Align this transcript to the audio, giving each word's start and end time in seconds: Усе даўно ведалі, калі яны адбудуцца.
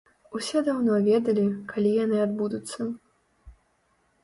Усе 0.37 0.61
даўно 0.67 0.95
ведалі, 1.09 1.43
калі 1.75 1.93
яны 2.05 2.17
адбудуцца. 2.25 2.91